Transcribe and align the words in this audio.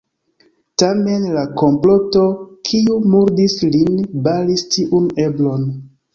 Tamen, 0.83 1.27
la 1.35 1.43
komploto, 1.61 2.23
kiu 2.71 2.97
murdis 3.13 3.59
lin, 3.77 4.01
baris 4.31 4.67
tiun 4.75 5.09
eblon. 5.29 5.71